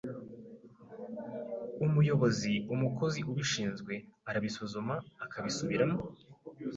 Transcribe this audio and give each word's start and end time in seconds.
umuyobozi, 1.85 2.53
umukozi 2.73 3.19
ubishinzwe 3.31 3.93
arabisuzuma 4.29 4.95
akabisubiramo 5.25 5.97